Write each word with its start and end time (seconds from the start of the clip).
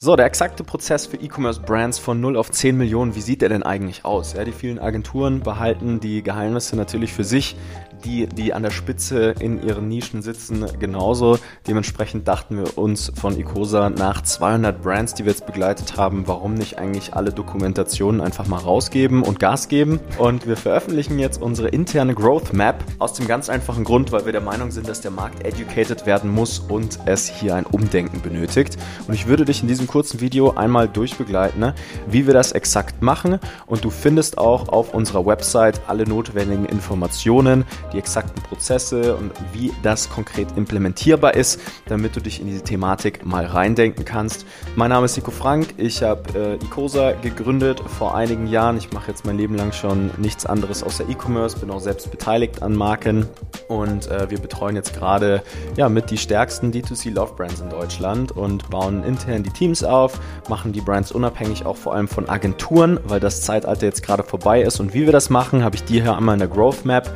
So, 0.00 0.14
der 0.14 0.26
exakte 0.26 0.62
Prozess 0.62 1.06
für 1.06 1.16
E-Commerce-Brands 1.16 1.98
von 1.98 2.20
0 2.20 2.36
auf 2.36 2.52
10 2.52 2.76
Millionen, 2.76 3.16
wie 3.16 3.20
sieht 3.20 3.42
der 3.42 3.48
denn 3.48 3.64
eigentlich 3.64 4.04
aus? 4.04 4.32
Ja, 4.32 4.44
die 4.44 4.52
vielen 4.52 4.78
Agenturen 4.78 5.40
behalten 5.40 5.98
die 5.98 6.22
Geheimnisse 6.22 6.76
natürlich 6.76 7.12
für 7.12 7.24
sich 7.24 7.56
die, 8.04 8.26
die 8.26 8.54
an 8.54 8.62
der 8.62 8.70
Spitze 8.70 9.34
in 9.38 9.62
ihren 9.62 9.88
Nischen 9.88 10.22
sitzen, 10.22 10.64
genauso. 10.78 11.38
Dementsprechend 11.66 12.28
dachten 12.28 12.58
wir 12.58 12.78
uns 12.78 13.12
von 13.14 13.38
Icosa 13.38 13.90
nach 13.90 14.22
200 14.22 14.82
Brands, 14.82 15.14
die 15.14 15.24
wir 15.24 15.32
jetzt 15.32 15.46
begleitet 15.46 15.96
haben, 15.96 16.26
warum 16.26 16.54
nicht 16.54 16.78
eigentlich 16.78 17.14
alle 17.14 17.32
Dokumentationen 17.32 18.20
einfach 18.20 18.46
mal 18.46 18.58
rausgeben 18.58 19.22
und 19.22 19.40
Gas 19.40 19.68
geben. 19.68 20.00
Und 20.18 20.46
wir 20.46 20.56
veröffentlichen 20.56 21.18
jetzt 21.18 21.40
unsere 21.40 21.68
interne 21.68 22.14
Growth 22.14 22.52
Map 22.52 22.82
aus 22.98 23.14
dem 23.14 23.26
ganz 23.26 23.48
einfachen 23.48 23.84
Grund, 23.84 24.12
weil 24.12 24.24
wir 24.24 24.32
der 24.32 24.40
Meinung 24.40 24.70
sind, 24.70 24.88
dass 24.88 25.00
der 25.00 25.10
Markt 25.10 25.44
educated 25.44 26.06
werden 26.06 26.30
muss 26.30 26.58
und 26.58 26.98
es 27.06 27.28
hier 27.28 27.54
ein 27.54 27.66
Umdenken 27.66 28.20
benötigt. 28.20 28.76
Und 29.06 29.14
ich 29.14 29.26
würde 29.26 29.44
dich 29.44 29.62
in 29.62 29.68
diesem 29.68 29.86
kurzen 29.86 30.20
Video 30.20 30.52
einmal 30.52 30.88
durchbegleiten, 30.88 31.60
ne, 31.60 31.74
wie 32.06 32.26
wir 32.26 32.34
das 32.34 32.52
exakt 32.52 33.02
machen. 33.02 33.38
Und 33.66 33.84
du 33.84 33.90
findest 33.90 34.38
auch 34.38 34.68
auf 34.68 34.94
unserer 34.94 35.26
Website 35.26 35.80
alle 35.86 36.06
notwendigen 36.06 36.64
Informationen, 36.66 37.64
die 37.92 37.98
exakten 37.98 38.42
Prozesse 38.42 39.16
und 39.16 39.32
wie 39.52 39.72
das 39.82 40.08
konkret 40.08 40.48
implementierbar 40.56 41.34
ist, 41.34 41.60
damit 41.86 42.16
du 42.16 42.20
dich 42.20 42.40
in 42.40 42.46
diese 42.46 42.62
Thematik 42.62 43.24
mal 43.24 43.46
reindenken 43.46 44.04
kannst. 44.04 44.46
Mein 44.76 44.90
Name 44.90 45.06
ist 45.06 45.16
Nico 45.16 45.30
Frank, 45.30 45.74
ich 45.76 46.02
habe 46.02 46.58
äh, 46.60 46.64
Icosa 46.64 47.12
gegründet 47.12 47.80
vor 47.98 48.14
einigen 48.14 48.46
Jahren. 48.46 48.76
Ich 48.76 48.92
mache 48.92 49.10
jetzt 49.10 49.24
mein 49.24 49.36
Leben 49.36 49.54
lang 49.54 49.72
schon 49.72 50.10
nichts 50.18 50.46
anderes 50.46 50.82
außer 50.82 51.08
E-Commerce, 51.08 51.58
bin 51.58 51.70
auch 51.70 51.80
selbst 51.80 52.10
beteiligt 52.10 52.62
an 52.62 52.74
Marken 52.74 53.26
und 53.68 54.10
äh, 54.10 54.30
wir 54.30 54.38
betreuen 54.38 54.76
jetzt 54.76 54.94
gerade 54.94 55.42
ja, 55.76 55.88
mit 55.88 56.10
die 56.10 56.18
stärksten 56.18 56.72
D2C 56.72 57.12
Love 57.12 57.34
Brands 57.34 57.60
in 57.60 57.70
Deutschland 57.70 58.32
und 58.32 58.68
bauen 58.70 59.04
intern 59.04 59.42
die 59.42 59.50
Teams 59.50 59.84
auf, 59.84 60.18
machen 60.48 60.72
die 60.72 60.80
Brands 60.80 61.12
unabhängig 61.12 61.66
auch 61.66 61.76
vor 61.76 61.94
allem 61.94 62.08
von 62.08 62.28
Agenturen, 62.28 62.98
weil 63.04 63.20
das 63.20 63.42
Zeitalter 63.42 63.86
jetzt 63.86 64.02
gerade 64.02 64.22
vorbei 64.22 64.62
ist. 64.62 64.80
Und 64.80 64.94
wie 64.94 65.04
wir 65.04 65.12
das 65.12 65.30
machen, 65.30 65.62
habe 65.62 65.76
ich 65.76 65.84
dir 65.84 66.02
hier 66.02 66.16
einmal 66.16 66.34
in 66.34 66.40
der 66.40 66.48
Growth 66.48 66.84
Map 66.84 67.12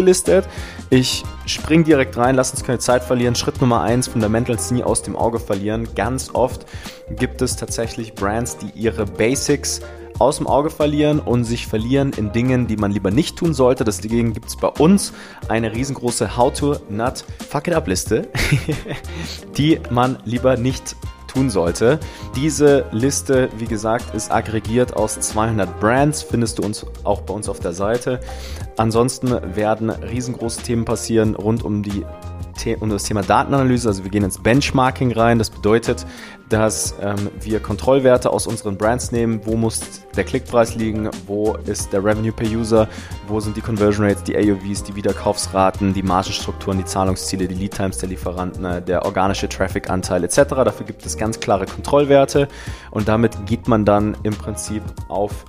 aufgelistet. 0.00 0.48
Ich 0.88 1.24
spring 1.46 1.84
direkt 1.84 2.16
rein, 2.16 2.34
lass 2.34 2.50
uns 2.52 2.64
keine 2.64 2.78
Zeit 2.78 3.04
verlieren. 3.04 3.34
Schritt 3.34 3.60
Nummer 3.60 3.82
eins: 3.82 4.08
Fundamentals 4.08 4.70
nie 4.70 4.82
aus 4.82 5.02
dem 5.02 5.14
Auge 5.14 5.38
verlieren. 5.38 5.88
Ganz 5.94 6.30
oft 6.32 6.66
gibt 7.10 7.42
es 7.42 7.56
tatsächlich 7.56 8.14
Brands, 8.14 8.56
die 8.56 8.70
ihre 8.74 9.04
Basics 9.04 9.80
aus 10.18 10.38
dem 10.38 10.46
Auge 10.46 10.70
verlieren 10.70 11.18
und 11.18 11.44
sich 11.44 11.66
verlieren 11.66 12.12
in 12.16 12.32
Dingen, 12.32 12.66
die 12.66 12.76
man 12.76 12.90
lieber 12.92 13.10
nicht 13.10 13.38
tun 13.38 13.54
sollte. 13.54 13.84
Deswegen 13.84 14.32
gibt 14.32 14.48
es 14.48 14.56
bei 14.56 14.68
uns 14.68 15.12
eine 15.48 15.74
riesengroße 15.74 16.36
How 16.36 16.52
to 16.52 16.76
Not 16.88 17.24
Fuck 17.48 17.68
It 17.68 17.74
Up 17.74 17.86
Liste, 17.86 18.28
die 19.56 19.80
man 19.90 20.18
lieber 20.24 20.56
nicht 20.56 20.96
tun 21.30 21.50
sollte. 21.50 22.00
Diese 22.34 22.86
Liste, 22.92 23.48
wie 23.56 23.66
gesagt, 23.66 24.14
ist 24.14 24.30
aggregiert 24.30 24.94
aus 24.96 25.18
200 25.18 25.80
Brands, 25.80 26.22
findest 26.22 26.58
du 26.58 26.62
uns 26.62 26.84
auch 27.04 27.22
bei 27.22 27.34
uns 27.34 27.48
auf 27.48 27.60
der 27.60 27.72
Seite. 27.72 28.20
Ansonsten 28.76 29.30
werden 29.54 29.90
riesengroße 29.90 30.62
Themen 30.62 30.84
passieren 30.84 31.34
rund 31.34 31.62
um 31.64 31.82
die 31.82 32.04
um 32.80 32.90
das 32.90 33.04
Thema 33.04 33.22
Datenanalyse. 33.22 33.88
Also 33.88 34.04
wir 34.04 34.10
gehen 34.10 34.24
ins 34.24 34.38
Benchmarking 34.38 35.12
rein. 35.12 35.38
Das 35.38 35.50
bedeutet, 35.50 36.06
dass 36.48 36.94
ähm, 37.00 37.30
wir 37.40 37.60
Kontrollwerte 37.60 38.30
aus 38.30 38.46
unseren 38.46 38.76
Brands 38.76 39.12
nehmen. 39.12 39.40
Wo 39.44 39.56
muss 39.56 39.80
der 40.16 40.24
Klickpreis 40.24 40.74
liegen? 40.74 41.08
Wo 41.26 41.54
ist 41.66 41.92
der 41.92 42.04
Revenue 42.04 42.32
per 42.32 42.46
User? 42.46 42.88
Wo 43.28 43.40
sind 43.40 43.56
die 43.56 43.60
Conversion 43.60 44.06
Rates, 44.06 44.24
die 44.24 44.36
AOVs, 44.36 44.82
die 44.82 44.96
Wiederkaufsraten, 44.96 45.94
die 45.94 46.02
Margenstrukturen, 46.02 46.78
die 46.78 46.84
Zahlungsziele, 46.84 47.46
die 47.48 47.54
Lead 47.54 47.74
Times 47.74 47.98
der 47.98 48.08
Lieferanten, 48.08 48.64
äh, 48.64 48.82
der 48.82 49.04
organische 49.04 49.48
Traffic-Anteil 49.48 50.24
etc. 50.24 50.36
Dafür 50.48 50.86
gibt 50.86 51.06
es 51.06 51.16
ganz 51.16 51.40
klare 51.40 51.66
Kontrollwerte 51.66 52.48
und 52.90 53.08
damit 53.08 53.46
geht 53.46 53.68
man 53.68 53.84
dann 53.84 54.16
im 54.22 54.34
Prinzip 54.34 54.82
auf 55.08 55.44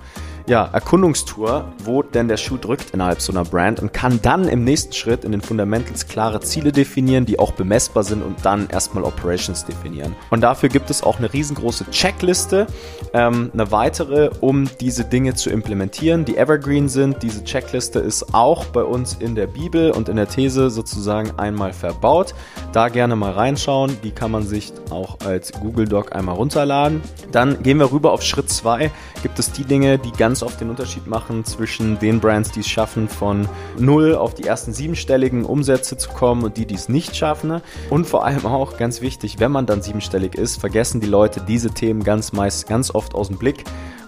ja, 0.46 0.68
Erkundungstour, 0.72 1.72
wo 1.84 2.02
denn 2.02 2.28
der 2.28 2.36
Schuh 2.36 2.56
drückt 2.56 2.90
innerhalb 2.90 3.20
so 3.20 3.32
einer 3.32 3.44
Brand 3.44 3.80
und 3.80 3.92
kann 3.92 4.20
dann 4.22 4.48
im 4.48 4.64
nächsten 4.64 4.92
Schritt 4.92 5.24
in 5.24 5.32
den 5.32 5.40
Fundamentals 5.40 6.08
klare 6.08 6.40
Ziele 6.40 6.72
definieren, 6.72 7.26
die 7.26 7.38
auch 7.38 7.52
bemessbar 7.52 8.02
sind 8.02 8.22
und 8.22 8.44
dann 8.44 8.68
erstmal 8.68 9.04
Operations 9.04 9.64
definieren. 9.64 10.16
Und 10.30 10.40
dafür 10.40 10.68
gibt 10.68 10.90
es 10.90 11.02
auch 11.02 11.18
eine 11.18 11.32
riesengroße 11.32 11.90
Checkliste, 11.90 12.66
ähm, 13.12 13.50
eine 13.52 13.70
weitere, 13.70 14.30
um 14.40 14.68
diese 14.80 15.04
Dinge 15.04 15.34
zu 15.34 15.50
implementieren, 15.50 16.24
die 16.24 16.36
evergreen 16.36 16.88
sind. 16.88 17.22
Diese 17.22 17.44
Checkliste 17.44 18.00
ist 18.00 18.34
auch 18.34 18.64
bei 18.66 18.82
uns 18.82 19.14
in 19.14 19.34
der 19.34 19.46
Bibel 19.46 19.92
und 19.92 20.08
in 20.08 20.16
der 20.16 20.28
These 20.28 20.70
sozusagen 20.70 21.38
einmal 21.38 21.72
verbaut. 21.72 22.34
Da 22.72 22.88
gerne 22.88 23.16
mal 23.16 23.32
reinschauen, 23.32 23.96
die 24.02 24.10
kann 24.10 24.30
man 24.30 24.42
sich 24.42 24.72
auch 24.90 25.18
als 25.24 25.52
Google 25.52 25.86
Doc 25.86 26.14
einmal 26.14 26.34
runterladen. 26.34 27.00
Dann 27.30 27.62
gehen 27.62 27.78
wir 27.78 27.92
rüber 27.92 28.12
auf 28.12 28.22
Schritt 28.22 28.50
2. 28.50 28.90
Gibt 29.22 29.38
es 29.38 29.52
die 29.52 29.64
Dinge, 29.64 29.98
die 29.98 30.12
ganz 30.12 30.31
ganz 30.32 30.42
oft 30.42 30.62
den 30.62 30.70
Unterschied 30.70 31.06
machen 31.06 31.44
zwischen 31.44 31.98
den 31.98 32.18
Brands, 32.18 32.52
die 32.52 32.60
es 32.60 32.66
schaffen, 32.66 33.06
von 33.06 33.46
null 33.78 34.14
auf 34.14 34.32
die 34.32 34.44
ersten 34.44 34.72
siebenstelligen 34.72 35.44
Umsätze 35.44 35.98
zu 35.98 36.08
kommen 36.08 36.42
und 36.42 36.56
die, 36.56 36.64
die 36.64 36.74
es 36.74 36.88
nicht 36.88 37.14
schaffen. 37.14 37.60
Und 37.90 38.06
vor 38.06 38.24
allem 38.24 38.46
auch 38.46 38.78
ganz 38.78 39.02
wichtig, 39.02 39.40
wenn 39.40 39.52
man 39.52 39.66
dann 39.66 39.82
siebenstellig 39.82 40.34
ist, 40.34 40.58
vergessen 40.58 41.02
die 41.02 41.06
Leute 41.06 41.42
diese 41.46 41.72
Themen 41.72 42.02
ganz 42.02 42.32
meist 42.32 42.66
ganz 42.66 42.94
oft 42.94 43.14
aus 43.14 43.28
dem 43.28 43.36
Blick 43.36 43.64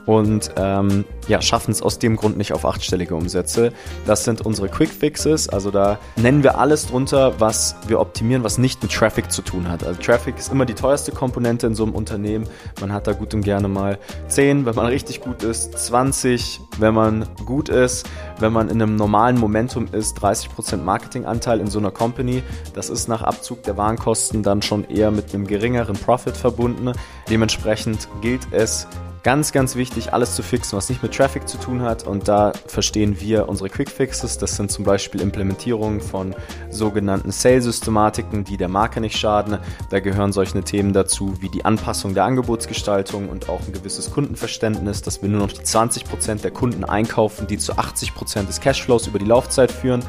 und 0.07 0.51
ähm, 0.57 1.05
ja, 1.29 1.41
schaffen 1.41 1.71
es 1.71 1.83
aus 1.83 1.99
dem 1.99 2.17
Grund 2.17 2.37
nicht 2.37 2.53
auf 2.53 2.65
achtstellige 2.65 3.15
Umsätze. 3.15 3.73
Das 4.07 4.25
sind 4.25 4.43
unsere 4.43 4.69
Quick 4.69 4.91
Fixes, 4.91 5.49
also 5.49 5.71
da 5.71 5.99
nennen 6.17 6.43
wir 6.43 6.59
alles 6.59 6.87
drunter, 6.87 7.41
was 7.41 7.77
wir 7.87 8.01
optimieren, 8.01 8.45
was 8.45 8.59
nicht 8.59 8.83
mit 8.83 8.93
Traffic 8.93 9.33
zu 9.33 9.43
tun 9.43 9.69
hat. 9.69 9.85
Also 9.85 10.01
Traffic 10.01 10.39
ist 10.39 10.53
immer 10.53 10.67
die 10.67 10.75
teuerste 10.75 11.13
Komponente 11.13 11.67
in 11.67 11.75
so 11.75 11.85
einem 11.85 11.95
Unternehmen. 11.95 12.47
Man 12.81 12.93
hat 12.93 13.07
da 13.07 13.13
gut 13.13 13.33
und 13.35 13.43
gerne 13.43 13.69
mal 13.69 13.99
10, 14.29 14.67
wenn 14.67 14.75
man 14.75 14.87
richtig 14.87 15.21
gut 15.21 15.43
ist, 15.43 15.79
20, 15.79 16.61
wenn 16.79 16.95
man 16.95 17.27
gut 17.47 17.69
ist, 17.69 18.07
wenn 18.39 18.53
man 18.53 18.69
in 18.69 18.83
einem 18.83 18.97
normalen 18.97 19.39
Momentum 19.39 19.89
ist, 19.93 20.19
30% 20.19 20.79
Marketinganteil 20.79 21.61
in 21.61 21.69
so 21.69 21.79
einer 21.79 21.91
Company. 21.91 22.43
Das 22.75 22.91
ist 22.91 23.09
nach 23.09 23.23
Abzug 23.23 23.63
der 23.63 23.77
Warenkosten 23.77 24.43
dann 24.43 24.63
schon 24.63 24.85
eher 24.85 25.11
mit 25.11 25.35
einem 25.35 25.47
geringeren 25.47 25.97
Profit 25.97 26.37
verbunden. 26.37 26.93
Dementsprechend 27.29 28.09
gilt 28.21 28.47
es, 28.53 28.87
Ganz, 29.25 29.53
ganz 29.53 29.75
wichtig, 29.75 30.13
alles 30.13 30.35
zu 30.35 30.43
fixen, 30.43 30.77
was 30.77 30.91
nicht 30.91 31.03
mit 31.03 31.15
Traffic 31.15 31.49
zu 31.49 31.57
tun 31.57 31.81
hat. 31.81 32.07
Und 32.07 32.29
da 32.29 32.53
verstehen 32.67 33.23
wir 33.23 33.49
unsere 33.49 33.71
Quick 33.71 33.91
Fixes. 33.91 34.37
Das 34.37 34.55
sind 34.55 34.71
zum 34.71 34.85
Beispiel 34.85 35.23
Implementierungen 35.23 36.03
von 36.03 36.35
sogenannten 36.69 37.31
Sales-Systematiken, 37.31 38.45
die 38.45 38.59
der 38.59 38.69
Marke 38.69 39.01
nicht 39.01 39.17
schaden. 39.17 39.57
Da 39.89 40.01
gehören 40.01 40.35
solche 40.35 40.63
Themen 40.63 40.93
dazu 40.93 41.41
wie 41.41 41.49
die 41.49 41.65
Anpassung 41.65 42.13
der 42.13 42.25
Angebotsgestaltung 42.25 43.31
und 43.31 43.49
auch 43.49 43.63
ein 43.67 43.73
gewisses 43.73 44.11
Kundenverständnis, 44.11 45.01
dass 45.01 45.23
wir 45.23 45.31
nur 45.31 45.41
noch 45.41 45.53
die 45.53 45.63
20% 45.63 46.43
der 46.43 46.51
Kunden 46.51 46.85
einkaufen, 46.85 47.47
die 47.47 47.57
zu 47.57 47.73
80% 47.73 48.47
des 48.47 48.61
Cashflows 48.61 49.07
über 49.07 49.19
die 49.19 49.25
Laufzeit 49.25 49.73
führen. 49.73 50.05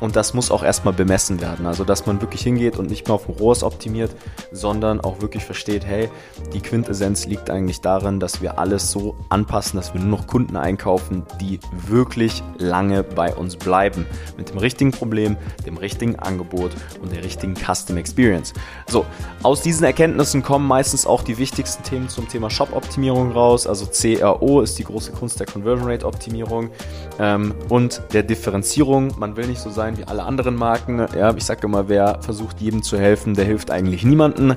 Und 0.00 0.16
das 0.16 0.34
muss 0.34 0.50
auch 0.50 0.62
erstmal 0.62 0.94
bemessen 0.94 1.40
werden. 1.40 1.66
Also, 1.66 1.84
dass 1.84 2.06
man 2.06 2.20
wirklich 2.20 2.42
hingeht 2.42 2.78
und 2.78 2.90
nicht 2.90 3.06
mehr 3.06 3.14
auf 3.14 3.26
dem 3.26 3.34
Rohrs 3.34 3.62
optimiert, 3.62 4.14
sondern 4.52 5.00
auch 5.00 5.20
wirklich 5.20 5.44
versteht, 5.44 5.86
hey, 5.86 6.08
die 6.52 6.60
Quintessenz 6.60 7.26
liegt 7.26 7.50
eigentlich 7.50 7.80
darin, 7.80 8.20
dass 8.20 8.42
wir 8.42 8.58
alles 8.58 8.90
so 8.90 9.16
anpassen, 9.28 9.78
dass 9.78 9.94
wir 9.94 10.00
nur 10.00 10.18
noch 10.18 10.26
Kunden 10.26 10.56
einkaufen, 10.56 11.24
die 11.40 11.60
wirklich 11.86 12.42
lange 12.58 13.02
bei 13.02 13.34
uns 13.34 13.56
bleiben. 13.56 14.06
Mit 14.36 14.50
dem 14.50 14.58
richtigen 14.58 14.90
Problem, 14.90 15.36
dem 15.64 15.76
richtigen 15.76 16.16
Angebot 16.16 16.72
und 17.02 17.12
der 17.12 17.24
richtigen 17.24 17.54
Custom 17.54 17.96
Experience. 17.96 18.52
So, 18.86 19.06
aus 19.42 19.62
diesen 19.62 19.84
Erkenntnissen 19.84 20.42
kommen 20.42 20.66
meistens 20.66 21.06
auch 21.06 21.22
die 21.22 21.38
wichtigsten 21.38 21.82
Themen 21.82 22.08
zum 22.08 22.28
Thema 22.28 22.50
Shop-Optimierung 22.50 23.32
raus. 23.32 23.66
Also 23.66 23.86
CRO 23.86 24.60
ist 24.60 24.78
die 24.78 24.84
große 24.84 25.12
Kunst 25.12 25.40
der 25.40 25.46
Conversion 25.46 25.88
Rate 25.88 26.06
Optimierung 26.06 26.70
ähm, 27.18 27.54
und 27.68 28.02
der 28.12 28.22
Differenzierung. 28.22 29.12
Man 29.18 29.36
will 29.36 29.46
nicht 29.46 29.60
so 29.60 29.70
sein, 29.70 29.85
sein 29.86 29.98
wie 29.98 30.04
alle 30.04 30.24
anderen 30.24 30.56
Marken. 30.56 31.06
Ja, 31.16 31.32
ich 31.34 31.44
sage 31.44 31.66
immer, 31.66 31.88
wer 31.88 32.18
versucht 32.20 32.60
jedem 32.60 32.82
zu 32.82 32.98
helfen, 32.98 33.34
der 33.34 33.44
hilft 33.44 33.70
eigentlich 33.70 34.04
niemanden. 34.04 34.56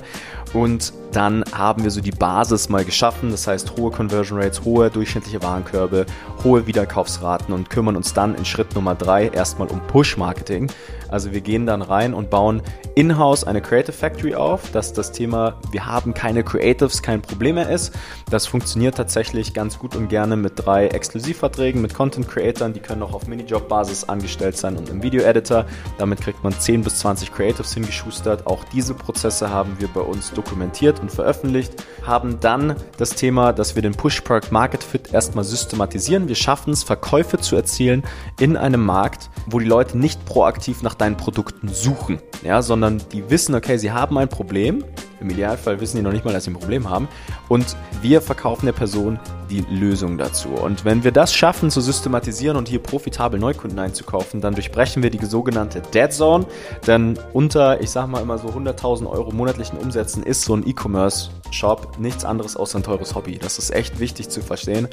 Und 0.52 0.92
dann 1.12 1.44
haben 1.52 1.84
wir 1.84 1.90
so 1.92 2.00
die 2.00 2.10
Basis 2.10 2.68
mal 2.68 2.84
geschaffen, 2.84 3.30
das 3.30 3.46
heißt 3.46 3.76
hohe 3.76 3.92
Conversion 3.92 4.40
Rates, 4.40 4.64
hohe 4.64 4.90
durchschnittliche 4.90 5.42
Warenkörbe, 5.42 6.06
hohe 6.42 6.66
Wiederkaufsraten 6.66 7.54
und 7.54 7.70
kümmern 7.70 7.96
uns 7.96 8.12
dann 8.12 8.34
in 8.34 8.44
Schritt 8.44 8.74
Nummer 8.74 8.96
drei 8.96 9.28
erstmal 9.28 9.68
um 9.68 9.80
Push-Marketing. 9.86 10.70
Also 11.08 11.32
wir 11.32 11.40
gehen 11.40 11.66
dann 11.66 11.82
rein 11.82 12.14
und 12.14 12.30
bauen 12.30 12.62
in-house 12.94 13.44
eine 13.44 13.60
Creative 13.60 13.92
Factory 13.92 14.34
auf, 14.34 14.70
dass 14.72 14.92
das 14.92 15.12
Thema, 15.12 15.58
wir 15.70 15.86
haben 15.86 16.14
keine 16.14 16.42
Creatives, 16.42 17.02
kein 17.02 17.22
Problem 17.22 17.54
mehr 17.54 17.70
ist. 17.70 17.92
Das 18.30 18.46
funktioniert 18.46 18.96
tatsächlich 18.96 19.54
ganz 19.54 19.78
gut 19.78 19.96
und 19.96 20.08
gerne 20.08 20.36
mit 20.36 20.52
drei 20.56 20.88
Exklusivverträgen 20.88 21.80
mit 21.80 21.94
Content 21.94 22.28
Creatern, 22.28 22.72
die 22.72 22.80
können 22.80 23.02
auch 23.02 23.12
auf 23.12 23.26
Minijob-Basis 23.26 24.04
angestellt 24.04 24.56
sein 24.56 24.76
und 24.76 24.88
im 24.88 25.02
Video-Editor. 25.02 25.66
Damit 25.98 26.20
kriegt 26.20 26.42
man 26.44 26.52
10 26.52 26.82
bis 26.82 26.98
20 27.00 27.32
Creatives 27.32 27.74
hingeschustert. 27.74 28.46
Auch 28.46 28.64
diese 28.64 28.94
Prozesse 28.94 29.50
haben 29.50 29.76
wir 29.78 29.88
bei 29.88 30.00
uns 30.00 30.32
dokumentiert 30.32 31.00
und 31.00 31.10
veröffentlicht, 31.10 31.72
haben 32.06 32.40
dann 32.40 32.76
das 32.98 33.10
Thema, 33.10 33.52
dass 33.52 33.74
wir 33.74 33.82
den 33.82 33.94
Push-Product 33.94 34.50
Market 34.50 34.82
Fit 34.82 35.12
erstmal 35.12 35.44
systematisieren. 35.44 36.28
Wir 36.28 36.34
schaffen 36.34 36.72
es, 36.72 36.82
Verkäufe 36.82 37.38
zu 37.38 37.56
erzielen 37.56 38.02
in 38.38 38.56
einem 38.56 38.84
Markt, 38.84 39.30
wo 39.46 39.58
die 39.58 39.66
Leute 39.66 39.98
nicht 39.98 40.24
proaktiv 40.24 40.82
nach 40.82 40.94
deinen 40.94 41.16
Produkten 41.16 41.68
suchen, 41.68 42.20
ja, 42.42 42.62
sondern 42.62 42.79
die 43.12 43.28
wissen, 43.30 43.54
okay, 43.54 43.76
sie 43.76 43.92
haben 43.92 44.18
ein 44.18 44.28
Problem 44.28 44.84
Im 45.20 45.30
Idealfall 45.30 45.80
wissen 45.80 45.96
die 45.96 46.02
noch 46.02 46.12
nicht 46.12 46.24
mal, 46.24 46.32
dass 46.32 46.44
sie 46.44 46.50
ein 46.50 46.58
Problem 46.58 46.88
haben. 46.88 47.08
Und 47.48 47.76
wir 48.02 48.20
verkaufen 48.20 48.66
der 48.66 48.72
Person 48.72 49.18
die 49.50 49.64
Lösung 49.68 50.16
dazu. 50.16 50.48
Und 50.50 50.84
wenn 50.84 51.04
wir 51.04 51.12
das 51.12 51.34
schaffen 51.34 51.70
zu 51.70 51.80
systematisieren 51.80 52.56
und 52.56 52.68
hier 52.68 52.78
profitabel 52.78 53.38
Neukunden 53.38 53.78
einzukaufen, 53.78 54.40
dann 54.40 54.54
durchbrechen 54.54 55.02
wir 55.02 55.10
die 55.10 55.24
sogenannte 55.24 55.82
Dead 55.92 56.12
Zone. 56.12 56.46
Denn 56.86 57.18
unter, 57.32 57.80
ich 57.80 57.90
sag 57.90 58.06
mal 58.06 58.22
immer 58.22 58.38
so 58.38 58.48
100.000 58.48 59.10
Euro 59.10 59.32
monatlichen 59.32 59.78
Umsätzen 59.78 60.22
ist 60.22 60.42
so 60.42 60.54
ein 60.54 60.66
E-Commerce-Shop 60.66 61.98
nichts 61.98 62.24
anderes 62.24 62.56
als 62.56 62.74
ein 62.76 62.82
teures 62.82 63.14
Hobby. 63.14 63.38
Das 63.38 63.58
ist 63.58 63.74
echt 63.74 63.98
wichtig 63.98 64.28
zu 64.28 64.40
verstehen. 64.40 64.88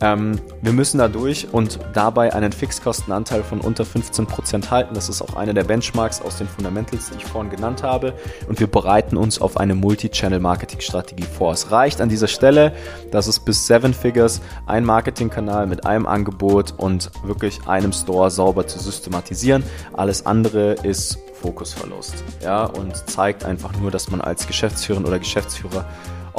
Ähm, 0.00 0.38
wir 0.60 0.72
müssen 0.72 0.98
da 0.98 1.08
durch 1.08 1.48
und 1.52 1.78
dabei 1.94 2.34
einen 2.34 2.52
Fixkostenanteil 2.52 3.42
von 3.42 3.60
unter 3.60 3.84
15% 3.84 4.70
halten. 4.70 4.94
Das 4.94 5.08
ist 5.08 5.22
auch 5.22 5.36
eine 5.36 5.54
der 5.54 5.64
Benchmarks 5.64 6.20
aus 6.20 6.38
den 6.38 6.48
Fundamentals, 6.48 7.10
die 7.10 7.18
ich 7.18 7.24
vorhin 7.24 7.50
genannt 7.50 7.82
habe. 7.82 8.14
Und 8.48 8.58
wir 8.58 8.66
bereiten 8.66 9.16
uns 9.16 9.40
auf 9.40 9.56
eine 9.56 9.74
Multi-Channel-Marketing-Strategie 9.74 11.24
vor. 11.24 11.52
Es 11.52 11.70
reicht 11.70 12.00
an 12.00 12.08
dieser 12.08 12.28
Stelle, 12.28 12.72
dass 13.12 13.26
es 13.26 13.38
bis 13.38 13.66
7 13.66 13.94
Figures 14.00 14.40
ein 14.66 14.84
Marketingkanal 14.84 15.66
mit 15.66 15.86
einem 15.86 16.06
Angebot 16.06 16.74
und 16.76 17.10
wirklich 17.22 17.66
einem 17.66 17.92
Store 17.92 18.30
sauber 18.30 18.66
zu 18.66 18.78
systematisieren. 18.78 19.62
Alles 19.92 20.26
andere 20.26 20.72
ist 20.72 21.18
Fokusverlust. 21.40 22.24
Ja, 22.42 22.64
und 22.64 22.96
zeigt 23.08 23.44
einfach 23.44 23.72
nur, 23.80 23.90
dass 23.90 24.10
man 24.10 24.20
als 24.20 24.46
Geschäftsführerin 24.46 25.06
oder 25.06 25.18
Geschäftsführer 25.18 25.86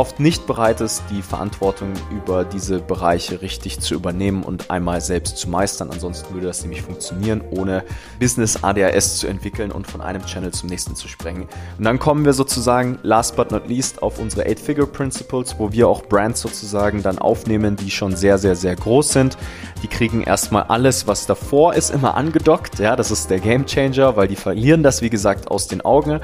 oft 0.02 0.20
nicht 0.20 0.48
bereit 0.48 0.82
ist, 0.82 1.04
die 1.12 1.22
Verantwortung 1.22 1.94
über 2.10 2.44
diese 2.44 2.80
Bereiche 2.80 3.44
richtig 3.44 3.82
zu 3.82 3.94
übernehmen 3.94 4.42
und 4.42 4.72
einmal 4.72 5.00
selbst 5.00 5.38
zu 5.38 5.48
meistern. 5.48 5.92
Ansonsten 5.92 6.34
würde 6.34 6.48
das 6.48 6.64
nämlich 6.64 6.82
funktionieren, 6.82 7.44
ohne 7.52 7.84
Business 8.20 8.64
ADHS 8.64 9.18
zu 9.18 9.28
entwickeln 9.28 9.72
und 9.72 9.86
von 9.86 10.02
einem 10.02 10.26
Channel 10.26 10.50
zum 10.54 10.70
nächsten 10.70 10.96
zu 10.96 11.08
sprengen. 11.08 11.48
Und 11.78 11.84
dann 11.84 12.00
kommen 12.00 12.26
wir 12.26 12.34
sozusagen, 12.34 12.98
last 13.04 13.36
but 13.36 13.52
not 13.52 13.68
least, 13.68 14.02
auf 14.02 14.18
unsere 14.18 14.48
Eight-Figure 14.48 14.88
Principles, 14.88 15.60
wo 15.60 15.72
wir 15.72 15.88
auch 15.88 16.02
Brands 16.02 16.42
sozusagen 16.42 17.04
dann 17.04 17.20
aufnehmen, 17.20 17.76
die 17.76 17.92
schon 17.92 18.16
sehr, 18.16 18.40
sehr, 18.40 18.56
sehr 18.56 18.76
groß 18.76 19.08
sind. 19.08 19.38
Die 19.82 19.88
kriegen 19.88 20.22
erstmal 20.22 20.64
alles, 20.64 21.08
was 21.08 21.26
davor 21.26 21.74
ist, 21.74 21.90
immer 21.90 22.16
angedockt. 22.16 22.80
Ja, 22.80 22.96
das 22.96 23.10
ist 23.12 23.30
der 23.30 23.40
Game 23.40 23.66
Changer, 23.66 24.16
weil 24.16 24.28
die 24.28 24.36
verlieren 24.36 24.84
das, 24.84 25.02
wie 25.02 25.10
gesagt, 25.10 25.50
aus 25.50 25.68
den 25.68 25.82
Augen. 25.82 26.20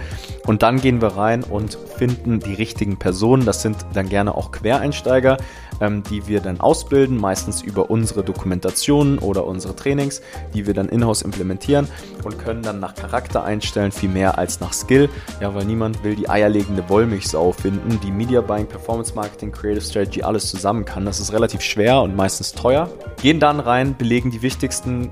Und 0.46 0.62
dann 0.64 0.80
gehen 0.80 1.02
wir 1.02 1.18
rein 1.18 1.44
und 1.44 1.78
finden 1.98 2.40
die 2.40 2.54
richtigen 2.54 2.98
Personen. 2.98 3.46
Das 3.46 3.62
sind 3.62 3.78
dann 3.94 4.10
gerne 4.10 4.36
auch 4.36 4.52
Quereinsteiger, 4.52 5.38
ähm, 5.82 6.04
die 6.04 6.28
wir 6.28 6.40
dann 6.42 6.60
ausbilden, 6.60 7.20
meistens 7.20 7.62
über 7.62 7.90
unsere 7.90 8.24
Dokumentationen 8.24 9.18
oder 9.20 9.46
unsere 9.46 9.76
Trainings, 9.76 10.22
die 10.54 10.68
wir 10.68 10.74
dann 10.74 10.90
in-house 10.90 11.22
implementieren 11.22 11.88
und 12.24 12.38
können 12.38 12.62
dann 12.62 12.80
nach 12.80 12.96
Charakter 12.96 13.44
einstellen, 13.44 13.92
viel 13.92 14.10
mehr 14.10 14.38
als 14.38 14.60
nach 14.60 14.74
Skill. 14.74 15.10
Ja, 15.42 15.54
weil 15.56 15.66
niemand 15.66 16.04
will 16.04 16.16
die 16.16 16.30
eierlegende 16.30 16.88
Wollmilchsau 16.90 17.52
finden, 17.52 18.00
die 18.04 18.12
Media 18.12 18.42
Buying, 18.42 18.68
Performance 18.68 19.16
Marketing, 19.16 19.52
Creative 19.52 19.82
Strategy 19.82 20.22
alles 20.22 20.50
zusammen 20.50 20.86
kann. 20.86 21.06
Das 21.06 21.20
ist 21.20 21.34
relativ 21.34 21.62
schwer 21.62 22.02
und 22.02 22.16
meistens 22.16 22.54
teuer. 22.54 22.90
Gehen 23.22 23.40
dann 23.40 23.47
rein, 23.56 23.96
belegen 23.96 24.32
die 24.32 24.42
wichtigsten 24.42 25.12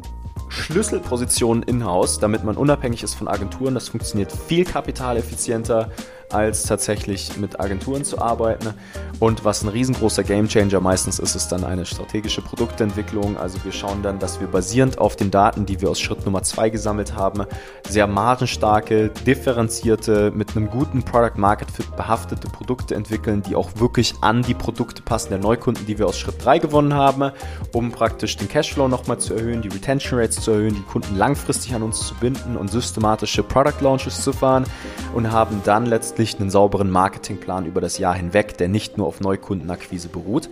Schlüsselpositionen 0.50 1.64
in-house, 1.64 2.20
damit 2.20 2.44
man 2.44 2.58
unabhängig 2.58 3.04
ist 3.04 3.16
von 3.16 3.28
Agenturen. 3.28 3.74
Das 3.74 3.90
funktioniert 3.90 4.32
viel 4.32 4.64
kapitaleffizienter 4.64 5.92
als 6.36 6.64
tatsächlich 6.64 7.38
mit 7.38 7.60
Agenturen 7.60 8.04
zu 8.04 8.20
arbeiten. 8.20 8.74
Und 9.20 9.46
was 9.46 9.64
ein 9.64 9.70
riesengroßer 9.70 10.24
Gamechanger 10.24 10.82
meistens 10.82 11.20
ist, 11.20 11.36
ist 11.36 11.48
dann 11.50 11.64
eine 11.64 11.86
strategische 11.86 12.42
Produktentwicklung. 12.42 13.38
Also 13.38 13.64
wir 13.64 13.72
schauen 13.72 14.04
dann, 14.04 14.20
dass 14.20 14.42
wir 14.42 14.48
basierend 14.48 14.98
auf 14.98 15.16
den 15.16 15.32
Daten, 15.32 15.66
die 15.66 15.80
wir 15.80 15.90
aus 15.90 16.00
Schritt 16.02 16.26
Nummer 16.26 16.44
zwei 16.44 16.70
gesammelt 16.70 17.16
haben, 17.16 17.46
sehr 17.88 18.08
margenstarke, 18.08 19.10
differenzierte, 19.26 20.32
mit 20.32 20.56
einem 20.56 20.70
guten 20.70 21.04
Product 21.04 21.38
Market 21.38 21.72
Fit 21.72 21.96
behaftete 21.96 22.50
Produkte 22.50 22.96
entwickeln, 22.96 23.42
die 23.42 23.56
auch 23.56 23.70
wirklich 23.78 24.16
an 24.20 24.42
die 24.42 24.54
Produkte 24.54 25.02
passen 25.02 25.30
der 25.30 25.40
Neukunden, 25.40 25.86
die 25.86 25.98
wir 25.98 26.08
aus 26.08 26.20
Schritt 26.20 26.44
drei 26.44 26.60
gewonnen 26.60 26.94
haben, 26.94 27.32
um 27.72 27.92
praktisch 27.92 28.36
den 28.36 28.50
Cashflow 28.50 28.90
nochmal 28.90 29.20
zu 29.20 29.34
erhöhen, 29.34 29.62
die 29.62 29.70
Retention 29.70 30.20
Rates 30.20 30.42
zu 30.42 30.52
erhöhen, 30.52 30.76
die 30.76 30.82
Kunden 30.82 31.16
langfristig 31.16 31.74
an 31.74 31.84
uns 31.84 32.06
zu 32.08 32.16
binden 32.16 32.58
und 32.58 32.70
systematische 32.70 33.44
Product 33.44 33.80
Launches 33.80 34.22
zu 34.22 34.34
fahren 34.34 34.66
und 35.14 35.32
haben 35.32 35.62
dann 35.64 35.86
letztlich 35.86 36.25
einen 36.40 36.50
sauberen 36.50 36.90
Marketingplan 36.90 37.66
über 37.66 37.82
das 37.82 38.00
Jahr 38.00 38.16
hinweg, 38.16 38.58
der 38.58 38.68
nicht 38.68 38.98
nur 38.98 39.08
auf 39.08 39.22
Neukundenakquise 39.22 40.10
beruht 40.10 40.50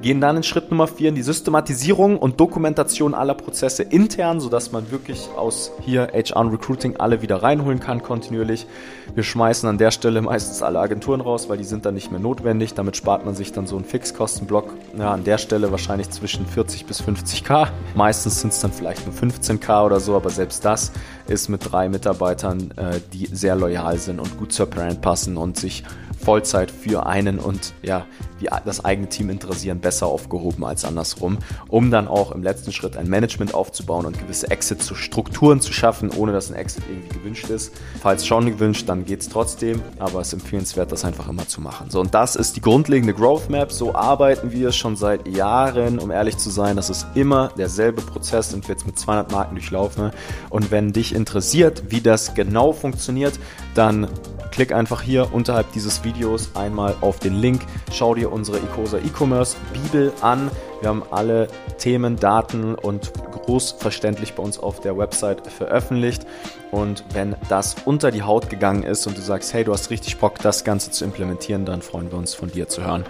gehen 0.00 0.20
dann 0.20 0.36
in 0.36 0.42
Schritt 0.42 0.70
Nummer 0.70 0.86
4 0.86 1.08
in 1.08 1.14
die 1.16 1.22
Systematisierung 1.22 2.18
und 2.18 2.38
Dokumentation 2.38 3.14
aller 3.14 3.34
Prozesse 3.34 3.82
intern, 3.82 4.40
sodass 4.40 4.70
man 4.70 4.90
wirklich 4.90 5.28
aus 5.36 5.72
hier 5.80 6.08
HR 6.12 6.36
und 6.36 6.50
Recruiting 6.50 6.96
alle 6.96 7.20
wieder 7.20 7.42
reinholen 7.42 7.80
kann 7.80 8.02
kontinuierlich. 8.02 8.66
Wir 9.14 9.24
schmeißen 9.24 9.68
an 9.68 9.78
der 9.78 9.90
Stelle 9.90 10.22
meistens 10.22 10.62
alle 10.62 10.78
Agenturen 10.78 11.20
raus, 11.20 11.48
weil 11.48 11.58
die 11.58 11.64
sind 11.64 11.84
dann 11.84 11.94
nicht 11.94 12.12
mehr 12.12 12.20
notwendig. 12.20 12.74
Damit 12.74 12.96
spart 12.96 13.24
man 13.24 13.34
sich 13.34 13.52
dann 13.52 13.66
so 13.66 13.76
einen 13.76 13.84
Fixkostenblock. 13.84 14.72
Ja, 14.96 15.12
an 15.12 15.24
der 15.24 15.38
Stelle 15.38 15.72
wahrscheinlich 15.72 16.10
zwischen 16.10 16.46
40 16.46 16.86
bis 16.86 17.02
50k. 17.02 17.68
Meistens 17.94 18.40
sind 18.40 18.52
es 18.52 18.60
dann 18.60 18.72
vielleicht 18.72 19.04
nur 19.06 19.14
15k 19.14 19.84
oder 19.84 19.98
so, 19.98 20.14
aber 20.14 20.30
selbst 20.30 20.64
das 20.64 20.92
ist 21.26 21.48
mit 21.48 21.72
drei 21.72 21.88
Mitarbeitern, 21.88 22.72
äh, 22.76 23.00
die 23.12 23.26
sehr 23.26 23.56
loyal 23.56 23.98
sind 23.98 24.20
und 24.20 24.38
gut 24.38 24.52
zur 24.52 24.66
Brand 24.66 24.97
passen 25.00 25.36
und 25.36 25.56
sich 25.56 25.84
Vollzeit 26.18 26.70
für 26.70 27.06
einen 27.06 27.38
und 27.38 27.74
ja, 27.82 28.04
die, 28.40 28.48
das 28.64 28.84
eigene 28.84 29.08
Team 29.08 29.30
interessieren, 29.30 29.80
besser 29.80 30.06
aufgehoben 30.06 30.64
als 30.64 30.84
andersrum, 30.84 31.38
um 31.68 31.90
dann 31.90 32.08
auch 32.08 32.32
im 32.32 32.42
letzten 32.42 32.72
Schritt 32.72 32.96
ein 32.96 33.08
Management 33.08 33.54
aufzubauen 33.54 34.06
und 34.06 34.18
gewisse 34.18 34.50
Exit-Strukturen 34.50 35.60
zu 35.60 35.72
schaffen, 35.72 36.10
ohne 36.10 36.32
dass 36.32 36.50
ein 36.50 36.56
Exit 36.56 36.84
irgendwie 36.88 37.18
gewünscht 37.18 37.48
ist. 37.48 37.72
Falls 38.00 38.26
schon 38.26 38.46
gewünscht, 38.46 38.88
dann 38.88 39.04
geht 39.04 39.22
es 39.22 39.28
trotzdem, 39.28 39.80
aber 39.98 40.20
es 40.20 40.28
ist 40.28 40.34
empfehlenswert, 40.34 40.92
das 40.92 41.04
einfach 41.04 41.28
immer 41.28 41.46
zu 41.46 41.60
machen. 41.60 41.90
So, 41.90 42.00
und 42.00 42.14
das 42.14 42.36
ist 42.36 42.56
die 42.56 42.60
grundlegende 42.60 43.14
Growth 43.14 43.48
Map. 43.48 43.72
So 43.72 43.94
arbeiten 43.94 44.52
wir 44.52 44.72
schon 44.72 44.96
seit 44.96 45.26
Jahren, 45.28 45.98
um 45.98 46.10
ehrlich 46.10 46.36
zu 46.36 46.50
sein. 46.50 46.76
Das 46.76 46.90
ist 46.90 47.06
immer 47.14 47.48
derselbe 47.56 48.02
Prozess, 48.02 48.50
sind 48.50 48.66
wir 48.68 48.74
jetzt 48.74 48.86
mit 48.86 48.98
200 48.98 49.32
Marken 49.32 49.54
durchlaufen. 49.54 50.10
Und 50.50 50.70
wenn 50.70 50.92
dich 50.92 51.14
interessiert, 51.14 51.84
wie 51.88 52.00
das 52.00 52.34
genau 52.34 52.72
funktioniert, 52.72 53.38
dann 53.74 54.08
klick 54.50 54.72
einfach 54.72 55.02
hier 55.02 55.32
unterhalb 55.32 55.72
dieses 55.72 56.04
Videos 56.04 56.50
einmal 56.54 56.96
auf 57.00 57.18
den 57.18 57.34
Link, 57.34 57.62
schau 57.92 58.14
dir 58.14 58.32
unsere 58.32 58.58
Ecosa 58.58 58.98
E-Commerce 58.98 59.56
Bibel 59.72 60.12
an. 60.20 60.50
Wir 60.80 60.90
haben 60.90 61.02
alle 61.10 61.48
Themen, 61.78 62.16
Daten 62.16 62.74
und 62.74 63.12
großverständlich 63.32 64.34
bei 64.34 64.42
uns 64.42 64.58
auf 64.58 64.80
der 64.80 64.96
Website 64.96 65.46
veröffentlicht. 65.46 66.26
Und 66.70 67.04
wenn 67.12 67.34
das 67.48 67.76
unter 67.84 68.10
die 68.10 68.22
Haut 68.22 68.50
gegangen 68.50 68.82
ist 68.82 69.06
und 69.06 69.16
du 69.16 69.22
sagst, 69.22 69.54
hey, 69.54 69.64
du 69.64 69.72
hast 69.72 69.90
richtig 69.90 70.18
Bock, 70.18 70.38
das 70.40 70.64
Ganze 70.64 70.90
zu 70.90 71.04
implementieren, 71.04 71.64
dann 71.64 71.82
freuen 71.82 72.10
wir 72.10 72.18
uns 72.18 72.34
von 72.34 72.50
dir 72.50 72.68
zu 72.68 72.84
hören. 72.84 73.04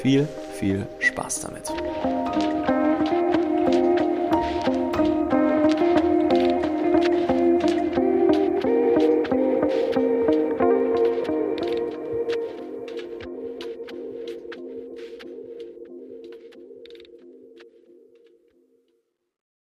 Viel, 0.00 0.28
viel 0.58 0.86
Spaß 1.00 1.40
damit. 1.40 1.72